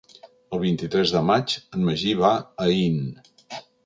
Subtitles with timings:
[0.55, 2.97] El vint-i-tres de maig en Magí va a Aín.